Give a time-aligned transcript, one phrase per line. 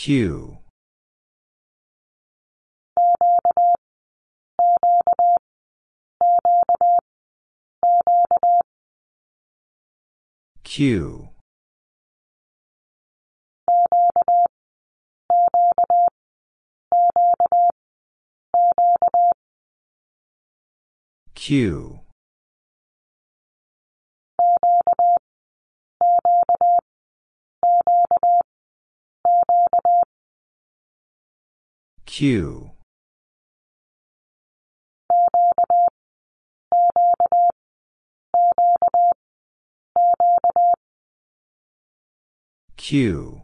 [0.00, 0.56] Q.
[10.64, 11.28] Q.
[21.34, 22.00] Q.
[32.10, 32.72] Q.
[42.76, 43.42] Q.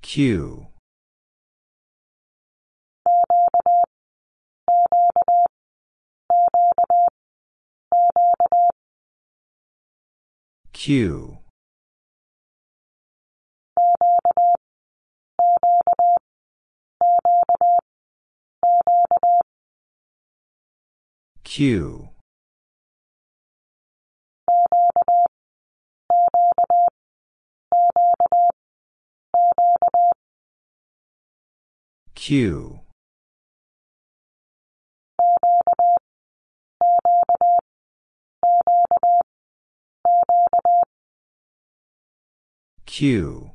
[0.00, 0.73] Q.
[10.84, 11.38] Q.
[21.42, 22.10] Q.
[32.14, 32.83] Q.
[42.96, 43.50] Q.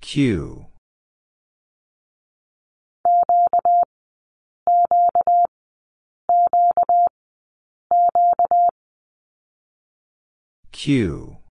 [0.00, 0.66] Q.
[10.72, 11.47] Q.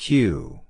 [0.00, 0.60] Q.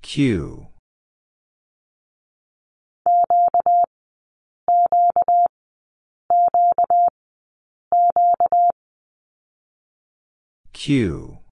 [0.00, 0.68] Q.
[10.72, 11.45] Q.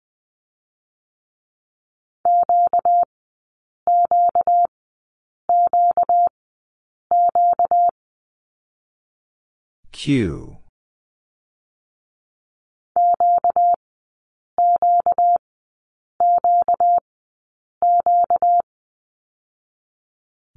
[9.94, 10.58] Q.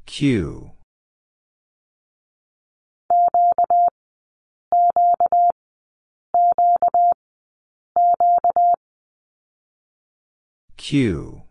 [0.08, 0.72] Q.
[10.76, 11.47] Q.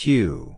[0.00, 0.56] Q.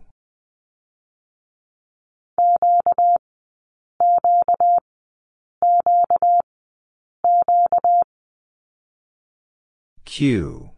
[10.05, 10.72] Q.